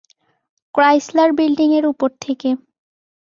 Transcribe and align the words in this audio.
Chrysler 0.75 1.29
building 1.37 1.69
এর 1.77 1.85
উপর 1.85 2.09
থেকে। 2.21 2.49